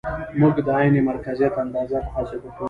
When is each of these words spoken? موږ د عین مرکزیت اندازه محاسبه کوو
موږ 0.39 0.53
د 0.67 0.69
عین 0.77 0.95
مرکزیت 1.09 1.53
اندازه 1.63 1.97
محاسبه 2.05 2.47
کوو 2.53 2.59